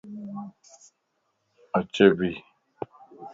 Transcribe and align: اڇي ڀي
اڇي 1.77 2.05
ڀي 2.17 2.31